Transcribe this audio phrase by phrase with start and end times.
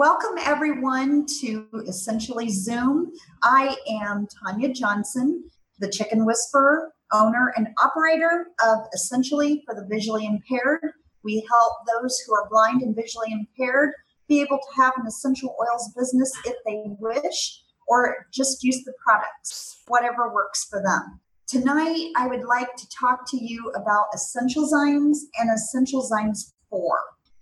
[0.00, 3.12] Welcome, everyone, to Essentially Zoom.
[3.42, 5.44] I am Tonya Johnson,
[5.78, 10.80] the Chicken Whisperer, owner and operator of Essentially for the Visually Impaired.
[11.22, 13.92] We help those who are blind and visually impaired
[14.26, 18.94] be able to have an essential oils business if they wish, or just use the
[19.04, 21.20] products, whatever works for them.
[21.46, 26.98] Tonight, I would like to talk to you about Essentialzymes and Essentialzymes 4.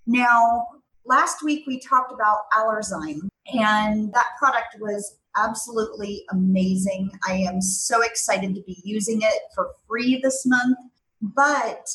[0.08, 0.66] Now,
[1.08, 7.10] last week we talked about Allerzyme, and that product was absolutely amazing.
[7.26, 10.78] I am so excited to be using it for free this month.
[11.20, 11.88] But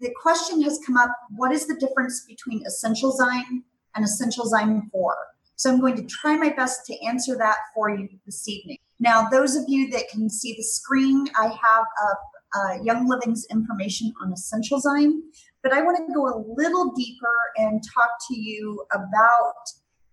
[0.00, 3.62] the question has come up what is the difference between Essentialzyme
[3.94, 5.16] and Essentialzyme 4?
[5.56, 8.78] So I'm going to try my best to answer that for you this evening.
[8.98, 12.20] Now, those of you that can see the screen, I have up
[12.54, 15.20] uh, Young Living's information on Essentialzyme.
[15.62, 19.54] But I want to go a little deeper and talk to you about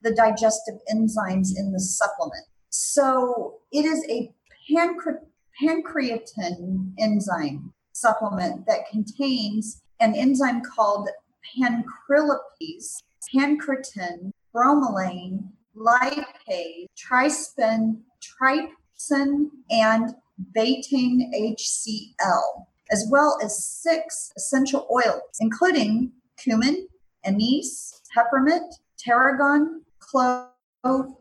[0.02, 2.46] the digestive enzymes in the supplement.
[2.70, 4.32] So it is a
[4.70, 5.26] pancre-
[5.62, 11.10] pancreatin enzyme supplement that contains an enzyme called
[11.58, 13.02] pancrelipase,
[13.34, 20.14] pancreatin, bromelain, lipase, trispin, trypsin, and
[20.56, 26.88] betaine HCl as well as six essential oils, including cumin,
[27.24, 30.48] anise, peppermint, tarragon, clove,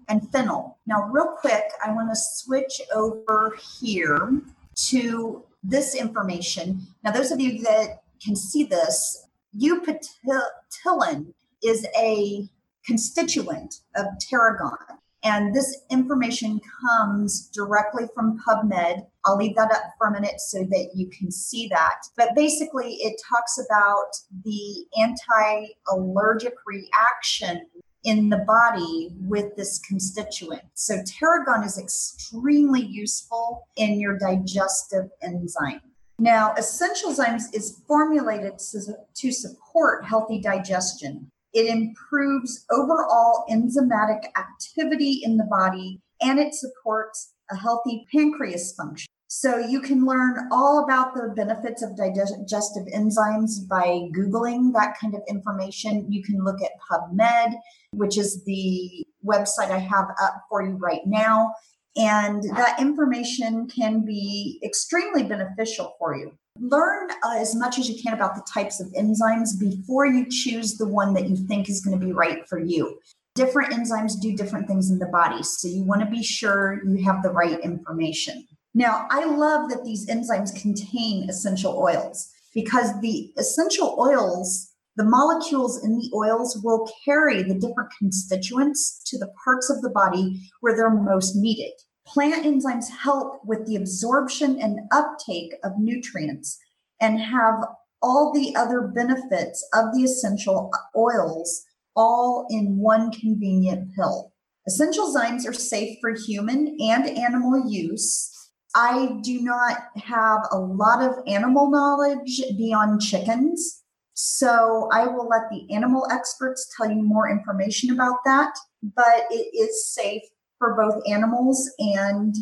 [0.08, 0.78] and fennel.
[0.86, 4.40] Now, real quick, I want to switch over here
[4.88, 6.86] to this information.
[7.02, 9.26] Now, those of you that can see this,
[9.58, 12.48] eupatilin is a
[12.84, 14.98] constituent of tarragon.
[15.26, 19.04] And this information comes directly from PubMed.
[19.24, 21.96] I'll leave that up for a minute so that you can see that.
[22.16, 24.12] But basically, it talks about
[24.44, 27.66] the anti allergic reaction
[28.04, 30.62] in the body with this constituent.
[30.74, 35.80] So, tarragon is extremely useful in your digestive enzyme.
[36.20, 41.32] Now, Essentialzymes is formulated to support healthy digestion.
[41.56, 49.06] It improves overall enzymatic activity in the body and it supports a healthy pancreas function.
[49.28, 55.14] So you can learn all about the benefits of digestive enzymes by Googling that kind
[55.14, 56.12] of information.
[56.12, 57.54] You can look at PubMed,
[57.92, 61.54] which is the website I have up for you right now.
[61.96, 66.36] And that information can be extremely beneficial for you.
[66.60, 70.76] Learn uh, as much as you can about the types of enzymes before you choose
[70.76, 72.98] the one that you think is going to be right for you.
[73.34, 77.04] Different enzymes do different things in the body, so you want to be sure you
[77.04, 78.46] have the right information.
[78.74, 85.84] Now, I love that these enzymes contain essential oils because the essential oils, the molecules
[85.84, 90.74] in the oils will carry the different constituents to the parts of the body where
[90.74, 91.72] they're most needed.
[92.06, 96.58] Plant enzymes help with the absorption and uptake of nutrients
[97.00, 97.64] and have
[98.00, 101.64] all the other benefits of the essential oils
[101.96, 104.32] all in one convenient pill.
[104.68, 108.32] Essentialzymes are safe for human and animal use.
[108.74, 115.50] I do not have a lot of animal knowledge beyond chickens, so I will let
[115.50, 118.54] the animal experts tell you more information about that.
[118.82, 120.22] But it is safe
[120.58, 122.34] for both animals and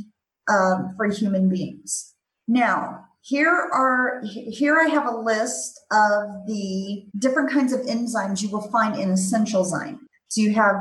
[0.48, 2.14] um, for human beings.
[2.46, 8.50] Now, here are here I have a list of the different kinds of enzymes you
[8.50, 9.98] will find in Essentialzyme.
[10.28, 10.76] So you have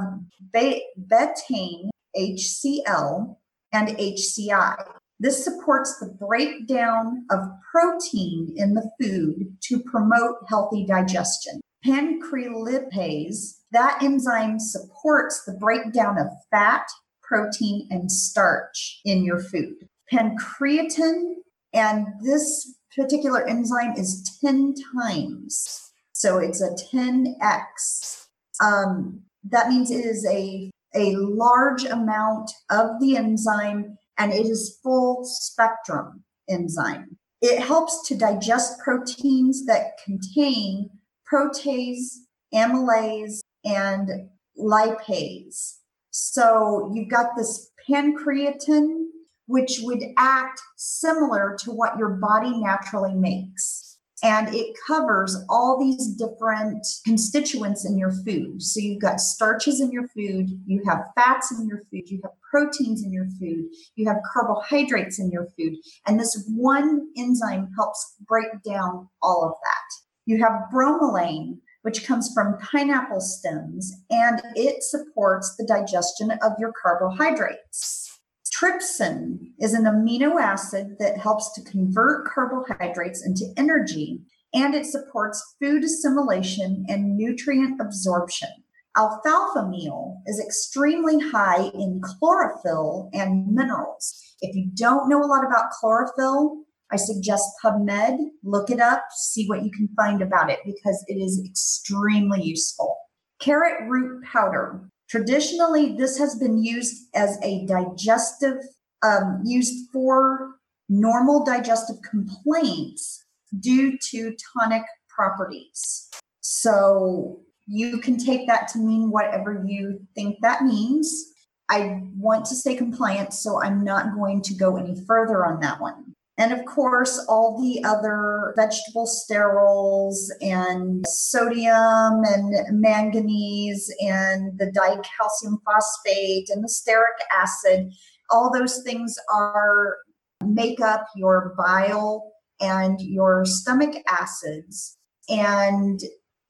[0.53, 3.37] betaine, HCl,
[3.71, 4.75] and HCI.
[5.19, 7.39] This supports the breakdown of
[7.71, 11.61] protein in the food to promote healthy digestion.
[11.85, 16.85] Pancrelipase, that enzyme supports the breakdown of fat,
[17.33, 19.89] protein, and starch in your food.
[20.11, 21.33] Pancreatin,
[21.73, 25.91] and this particular enzyme is 10 times.
[26.11, 28.27] So it's a 10x.
[28.63, 34.77] Um, that means it is a, a large amount of the enzyme and it is
[34.83, 37.17] full spectrum enzyme.
[37.41, 40.91] It helps to digest proteins that contain
[41.31, 42.19] protease,
[42.53, 45.79] amylase, and lipase.
[46.15, 49.05] So you've got this pancreatin,
[49.47, 53.97] which would act similar to what your body naturally makes.
[54.21, 58.61] And it covers all these different constituents in your food.
[58.61, 62.31] So you've got starches in your food, you have fats in your food, you have
[62.49, 63.65] proteins in your food,
[63.95, 65.73] you have carbohydrates in your food.
[66.05, 70.03] And this one enzyme helps break down all of that.
[70.25, 76.73] You have bromelain, which comes from pineapple stems, and it supports the digestion of your
[76.81, 78.19] carbohydrates.
[78.53, 84.21] Trypsin is an amino acid that helps to convert carbohydrates into energy,
[84.53, 88.49] and it supports food assimilation and nutrient absorption.
[88.95, 94.35] Alfalfa meal is extremely high in chlorophyll and minerals.
[94.41, 96.57] If you don't know a lot about chlorophyll,
[96.91, 101.15] I suggest PubMed, look it up, see what you can find about it because it
[101.15, 102.97] is extremely useful.
[103.39, 104.89] Carrot root powder.
[105.09, 108.57] Traditionally, this has been used as a digestive,
[109.03, 110.55] um, used for
[110.89, 113.23] normal digestive complaints
[113.59, 116.09] due to tonic properties.
[116.41, 121.31] So you can take that to mean whatever you think that means.
[121.69, 125.79] I want to stay compliant, so I'm not going to go any further on that
[125.79, 126.12] one.
[126.37, 135.57] And of course, all the other vegetable sterols and sodium and manganese and the dicalcium
[135.63, 137.91] phosphate and the stearic acid,
[138.31, 139.97] all those things are
[140.43, 144.97] make up your bile and your stomach acids.
[145.29, 145.99] And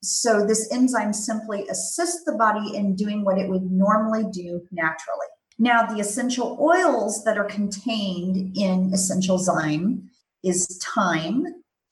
[0.01, 5.27] so this enzyme simply assists the body in doing what it would normally do naturally.
[5.59, 10.07] Now, the essential oils that are contained in Essentialzyme
[10.43, 11.45] is thyme.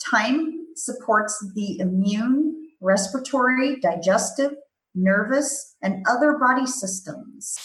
[0.09, 4.53] Thyme supports the immune, respiratory, digestive,
[4.95, 7.57] nervous, and other body systems.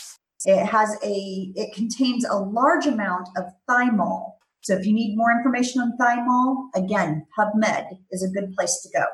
[0.45, 4.33] It has a it contains a large amount of thymol.
[4.63, 8.99] So if you need more information on thymol, again, PubMed is a good place to
[8.99, 9.05] go.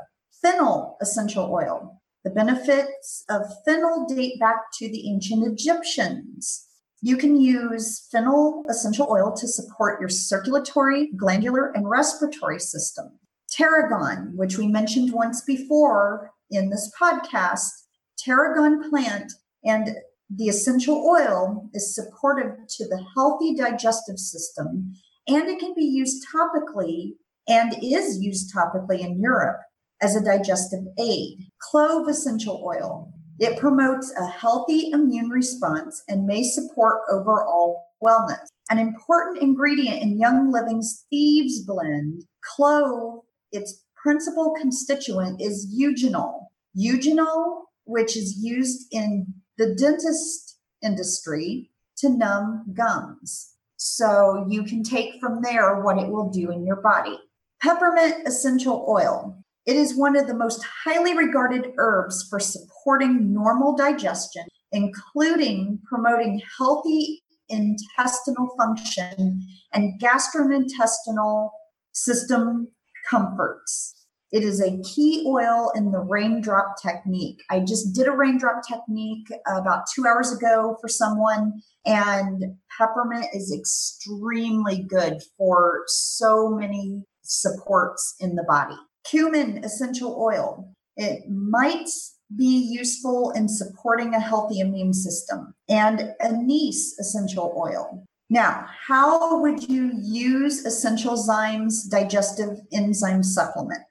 [0.42, 2.00] Fennel essential oil.
[2.24, 6.68] The benefits of fennel date back to the ancient Egyptians.
[7.04, 13.18] You can use fennel essential oil to support your circulatory, glandular, and respiratory system.
[13.50, 17.68] Tarragon, which we mentioned once before in this podcast,
[18.16, 19.32] tarragon plant
[19.64, 19.96] and
[20.30, 24.94] the essential oil is supportive to the healthy digestive system
[25.26, 27.14] and it can be used topically
[27.48, 29.60] and is used topically in Europe
[30.00, 31.46] as a digestive aid.
[31.60, 38.46] Clove essential oil it promotes a healthy immune response and may support overall wellness.
[38.70, 46.46] An important ingredient in Young Living's Thieves Blend, clove, its principal constituent is eugenol.
[46.78, 49.26] Eugenol, which is used in
[49.58, 53.54] the dentist industry to numb gums.
[53.76, 57.18] So you can take from there what it will do in your body.
[57.60, 59.41] Peppermint essential oil.
[59.64, 66.42] It is one of the most highly regarded herbs for supporting normal digestion, including promoting
[66.58, 69.40] healthy intestinal function
[69.72, 71.50] and gastrointestinal
[71.92, 72.68] system
[73.08, 73.94] comforts.
[74.32, 77.40] It is a key oil in the raindrop technique.
[77.48, 83.54] I just did a raindrop technique about two hours ago for someone, and peppermint is
[83.56, 90.72] extremely good for so many supports in the body cumin essential oil.
[90.96, 91.88] It might
[92.36, 98.06] be useful in supporting a healthy immune system, and anise essential oil.
[98.30, 103.84] Now, how would you use Essentialzyme's digestive enzyme supplement?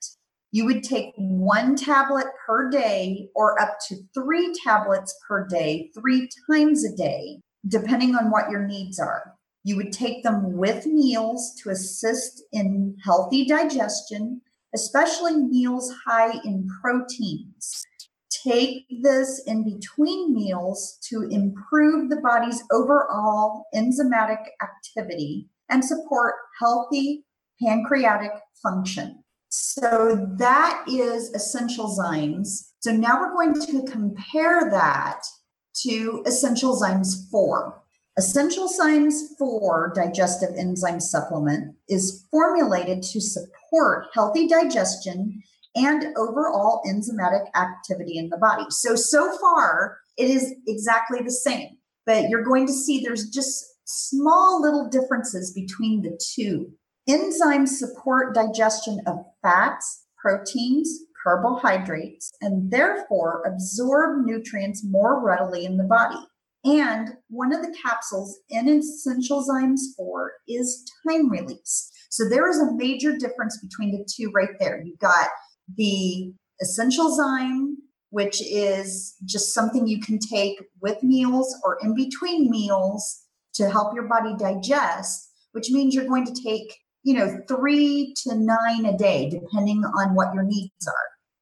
[0.51, 6.27] You would take one tablet per day or up to three tablets per day, three
[6.49, 9.35] times a day, depending on what your needs are.
[9.63, 14.41] You would take them with meals to assist in healthy digestion
[14.73, 17.85] especially meals high in proteins.
[18.43, 27.25] Take this in between meals to improve the body's overall enzymatic activity and support healthy
[27.61, 28.31] pancreatic
[28.63, 29.23] function.
[29.49, 32.71] So that is Essentialzymes.
[32.79, 35.21] So now we're going to compare that
[35.83, 37.81] to Essentialzymes 4.
[38.19, 43.60] Essentialzymes 4 digestive enzyme supplement is formulated to support
[44.13, 45.41] healthy digestion
[45.75, 48.65] and overall enzymatic activity in the body.
[48.69, 53.63] So, so far, it is exactly the same, but you're going to see there's just
[53.85, 56.71] small little differences between the two.
[57.09, 65.83] Enzymes support digestion of fats, proteins, carbohydrates, and therefore absorb nutrients more readily in the
[65.83, 66.17] body.
[66.63, 71.91] And one of the capsules in Essentialzymes 4 is time release.
[72.09, 74.81] So there is a major difference between the two right there.
[74.83, 75.29] You've got
[75.75, 77.73] the Essentialzyme,
[78.09, 83.21] which is just something you can take with meals or in between meals
[83.55, 88.35] to help your body digest, which means you're going to take, you know, three to
[88.35, 90.93] nine a day, depending on what your needs are.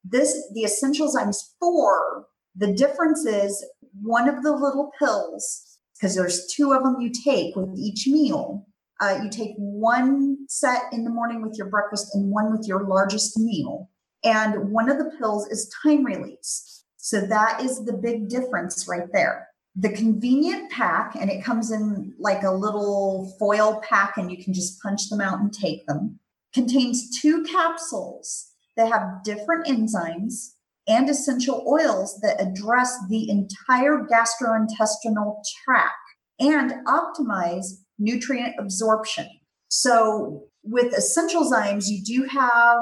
[0.04, 3.64] This, the Essentialzymes 4, the difference is
[4.02, 8.66] one of the little pills, because there's two of them you take with each meal.
[9.00, 12.86] Uh, you take one set in the morning with your breakfast and one with your
[12.86, 13.88] largest meal.
[14.24, 16.84] And one of the pills is time release.
[16.96, 19.48] So that is the big difference right there.
[19.74, 24.52] The convenient pack, and it comes in like a little foil pack, and you can
[24.52, 26.18] just punch them out and take them,
[26.52, 30.50] contains two capsules that have different enzymes
[30.90, 35.94] and essential oils that address the entire gastrointestinal tract
[36.40, 37.66] and optimize
[37.98, 39.28] nutrient absorption.
[39.68, 42.80] So, with Essentialzymes, you do have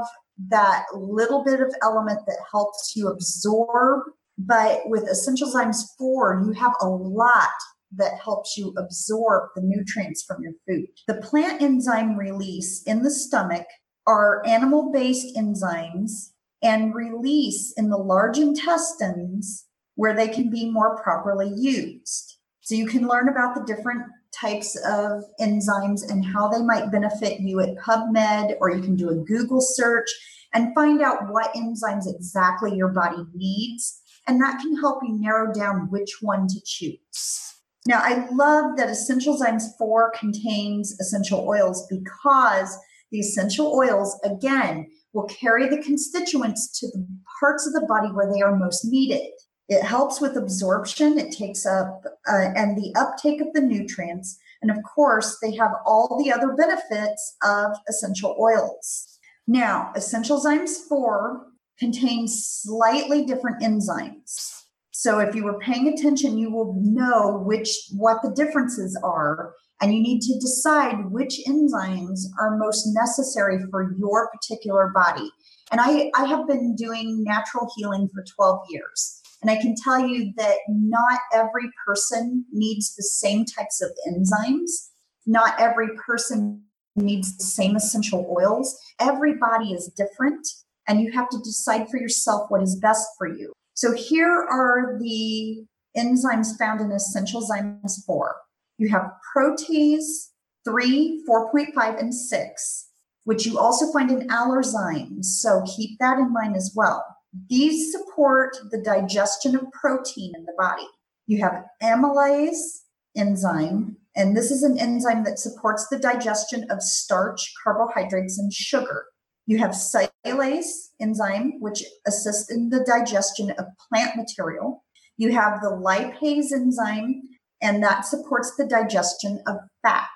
[0.49, 4.01] that little bit of element that helps you absorb.
[4.39, 7.49] But with Essentialzymes 4, you have a lot
[7.97, 10.87] that helps you absorb the nutrients from your food.
[11.07, 13.67] The plant enzyme release in the stomach
[14.07, 16.31] are animal based enzymes
[16.63, 22.37] and release in the large intestines where they can be more properly used.
[22.61, 27.41] So you can learn about the different types of enzymes and how they might benefit
[27.41, 30.09] you at PubMed, or you can do a Google search
[30.53, 34.01] and find out what enzymes exactly your body needs.
[34.27, 37.55] And that can help you narrow down which one to choose.
[37.87, 42.77] Now, I love that Essentialzymes 4 contains essential oils because
[43.11, 47.05] the essential oils, again, will carry the constituents to the
[47.41, 49.33] parts of the body where they are most needed.
[49.69, 54.39] It helps with absorption, it takes up uh, and the uptake of the nutrients.
[54.63, 59.19] And of course, they have all the other benefits of essential oils.
[59.49, 61.47] Now, Essentialzymes 4
[61.81, 64.58] contains slightly different enzymes.
[64.99, 69.95] So if you were paying attention, you will know which what the differences are and
[69.95, 75.31] you need to decide which enzymes are most necessary for your particular body.
[75.71, 79.21] And I, I have been doing natural healing for 12 years.
[79.41, 84.89] And I can tell you that not every person needs the same types of enzymes.
[85.27, 86.65] Not every person
[86.97, 88.77] needs the same essential oils.
[88.99, 90.45] Everybody is different,
[90.89, 93.53] and you have to decide for yourself what is best for you.
[93.79, 95.65] So here are the
[95.97, 98.35] enzymes found in Essentialzymes 4.
[98.77, 100.31] You have protease
[100.65, 102.89] 3, 4.5, and 6,
[103.23, 105.27] which you also find in allerzymes.
[105.27, 107.05] So keep that in mind as well.
[107.49, 110.89] These support the digestion of protein in the body.
[111.29, 112.81] You have amylase
[113.17, 119.05] enzyme, and this is an enzyme that supports the digestion of starch, carbohydrates, and sugar.
[119.49, 124.85] You have cellulase enzyme, which assists in the digestion of plant material.
[125.17, 127.23] You have the lipase enzyme,
[127.63, 130.11] and that supports the digestion of fat.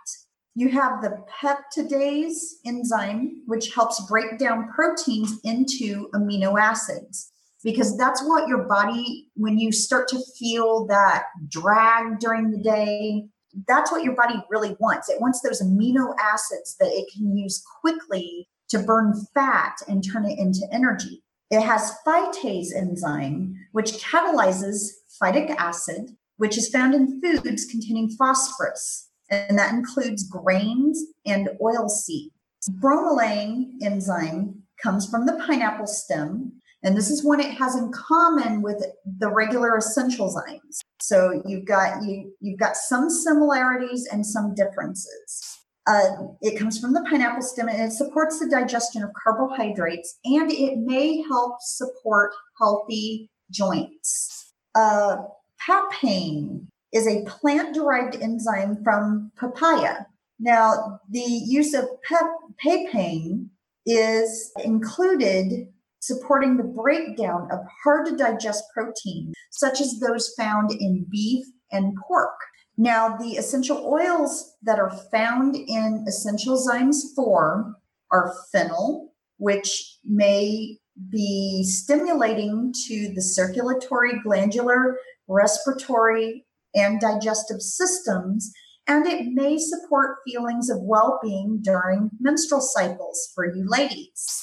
[0.54, 7.32] You have the peptidase enzyme, which helps break down proteins into amino acids.
[7.64, 13.28] Because that's what your body, when you start to feel that drag during the day,
[13.66, 15.08] that's what your body really wants.
[15.08, 20.24] It wants those amino acids that it can use quickly to burn fat and turn
[20.24, 21.22] it into energy.
[21.50, 24.88] It has phytase enzyme, which catalyzes
[25.22, 31.90] phytic acid, which is found in foods containing phosphorus, and that includes grains and oil
[31.90, 32.32] seeds.
[32.80, 36.52] Bromelain enzyme comes from the pineapple stem,
[36.82, 38.82] and this is what it has in common with
[39.18, 40.80] the regular Essentialzymes.
[41.00, 45.61] So you've got you you've got some similarities and some differences.
[45.86, 50.50] Uh, it comes from the pineapple stem and it supports the digestion of carbohydrates and
[50.52, 54.52] it may help support healthy joints.
[54.74, 55.16] Uh,
[55.60, 60.06] papain is a plant derived enzyme from papaya.
[60.38, 62.26] Now, the use of pep-
[62.64, 63.50] papain
[63.86, 65.68] is included
[66.00, 71.96] supporting the breakdown of hard to digest proteins, such as those found in beef and
[72.06, 72.34] pork.
[72.76, 77.74] Now, the essential oils that are found in Essentialzymes 4
[78.12, 80.78] are fennel, which may
[81.10, 84.96] be stimulating to the circulatory, glandular,
[85.28, 88.52] respiratory, and digestive systems,
[88.86, 94.42] and it may support feelings of well being during menstrual cycles for you ladies.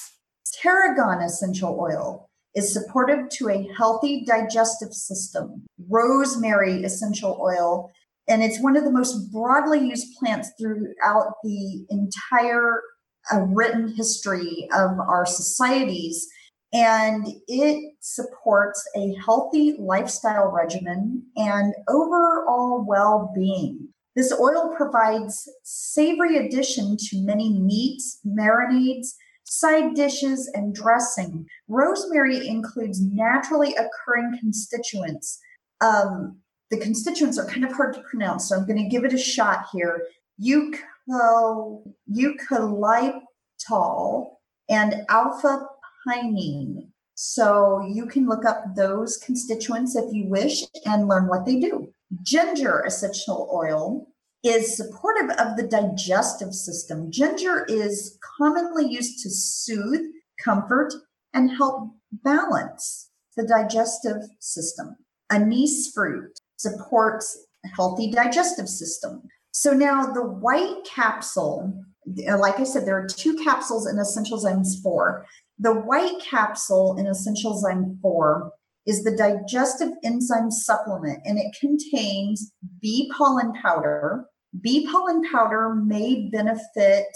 [0.62, 5.66] Tarragon essential oil is supportive to a healthy digestive system.
[5.88, 7.92] Rosemary essential oil,
[8.30, 12.82] and it's one of the most broadly used plants throughout the entire
[13.34, 16.28] uh, written history of our societies
[16.72, 23.88] and it supports a healthy lifestyle regimen and overall well-being.
[24.16, 29.08] This oil provides savory addition to many meats, marinades,
[29.46, 31.48] side dishes, and dressing.
[31.68, 35.40] Rosemary includes naturally occurring constituents.
[35.82, 36.40] Um,
[36.72, 39.18] the constituents are kind of hard to pronounce, so I'm going to give it a
[39.18, 40.06] shot here.
[40.42, 40.82] Eucalyptol
[44.70, 45.68] and alpha
[46.08, 46.88] pinene.
[47.16, 51.92] So you can look up those constituents if you wish and learn what they do.
[52.24, 54.08] Ginger essential oil
[54.44, 57.12] is supportive of the digestive system.
[57.12, 60.06] Ginger is commonly used to soothe,
[60.42, 60.94] comfort,
[61.34, 64.96] and help balance the digestive system.
[65.30, 69.24] Anise fruit supports a healthy digestive system.
[69.52, 71.74] So now the white capsule,
[72.30, 75.26] uh, like I said, there are two capsules in Essentialzymes 4.
[75.58, 78.52] The white capsule in Essentialzyme 4
[78.86, 82.52] is the digestive enzyme supplement, and it contains
[82.82, 84.26] bee pollen powder.
[84.62, 87.08] Bee pollen powder may benefit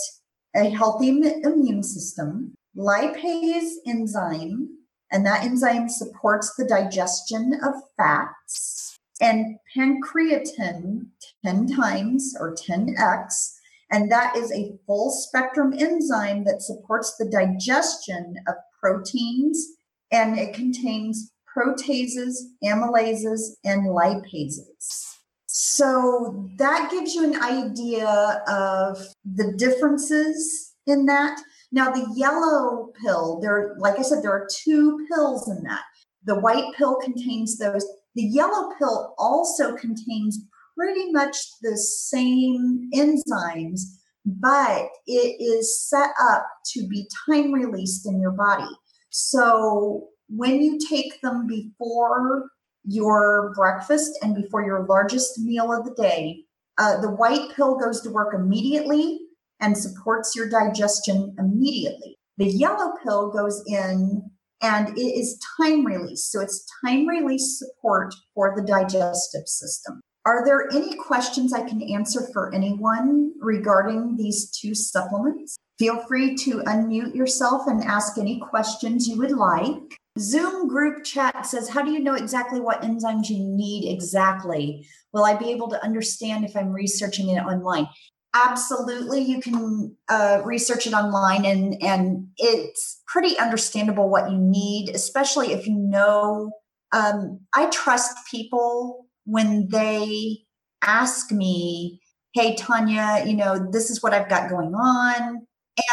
[0.56, 4.70] a healthy immune system, lipase enzyme,
[5.12, 8.93] and that enzyme supports the digestion of fats,
[9.24, 11.08] and pancreatin
[11.44, 13.54] 10 times or 10x
[13.94, 19.68] and that is a full spectrum enzyme that supports the digestion of proteins
[20.12, 25.06] and it contains proteases, amylases, and lipases.
[25.46, 31.40] So that gives you an idea of the differences in that.
[31.72, 35.84] Now, the yellow pill, there, like I said, there are two pills in that.
[36.26, 37.86] The white pill contains those.
[38.16, 40.40] The yellow pill also contains
[40.78, 43.82] pretty much the same enzymes,
[44.26, 48.70] but it is set up to be time released in your body.
[49.10, 52.50] So when you take them before
[52.86, 56.44] your breakfast and before your largest meal of the day,
[56.78, 59.20] uh, the white pill goes to work immediately
[59.60, 62.18] and supports your digestion immediately.
[62.38, 64.24] The yellow pill goes in
[64.62, 66.26] and it is time release.
[66.26, 70.02] So it's time release support for the digestive system.
[70.26, 75.58] Are there any questions I can answer for anyone regarding these two supplements?
[75.80, 79.98] Feel free to unmute yourself and ask any questions you would like.
[80.18, 84.88] Zoom group chat says, How do you know exactly what enzymes you need exactly?
[85.12, 87.88] Will I be able to understand if I'm researching it online?
[88.36, 94.90] Absolutely, you can uh, research it online, and, and it's pretty understandable what you need,
[94.90, 96.52] especially if you know.
[96.92, 100.40] Um, I trust people when they
[100.84, 102.00] ask me,
[102.34, 105.46] Hey, Tonya, you know, this is what I've got going on.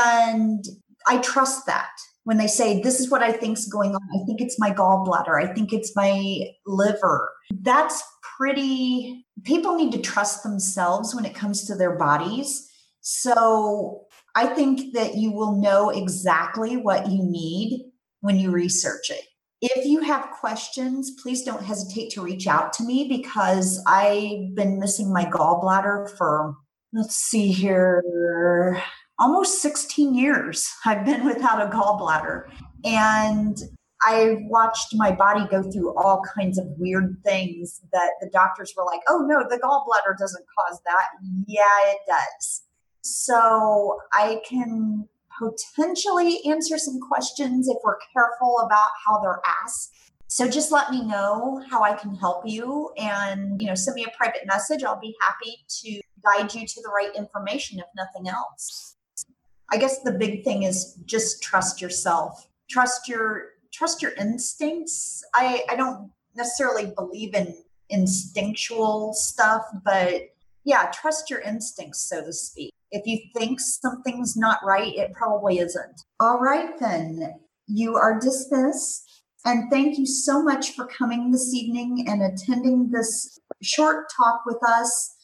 [0.02, 0.64] And
[1.06, 1.90] I trust that
[2.24, 4.02] when they say, This is what I think's going on.
[4.14, 5.42] I think it's my gallbladder.
[5.42, 7.30] I think it's my liver.
[7.60, 8.02] That's
[8.40, 12.70] pretty, people need to trust themselves when it comes to their bodies.
[13.02, 19.24] So I think that you will know exactly what you need when you research it.
[19.60, 24.78] If you have questions, please don't hesitate to reach out to me because I've been
[24.78, 26.54] missing my gallbladder for,
[26.94, 28.82] let's see here,
[29.18, 30.66] almost 16 years.
[30.86, 32.44] I've been without a gallbladder.
[32.86, 33.58] And
[34.02, 38.84] I've watched my body go through all kinds of weird things that the doctors were
[38.84, 41.06] like, oh no, the gallbladder doesn't cause that.
[41.46, 42.62] Yeah, it does.
[43.02, 45.08] So I can
[45.38, 49.94] potentially answer some questions if we're careful about how they're asked.
[50.28, 54.04] So just let me know how I can help you and you know send me
[54.04, 54.84] a private message.
[54.84, 58.96] I'll be happy to guide you to the right information if nothing else.
[59.72, 62.48] I guess the big thing is just trust yourself.
[62.68, 65.24] Trust your trust your instincts.
[65.34, 67.54] I I don't necessarily believe in
[67.88, 70.22] instinctual stuff, but
[70.64, 72.72] yeah, trust your instincts so to speak.
[72.92, 76.02] If you think something's not right, it probably isn't.
[76.18, 77.34] All right, then.
[77.72, 79.22] You are dismissed.
[79.44, 84.58] And thank you so much for coming this evening and attending this short talk with
[84.66, 85.14] us.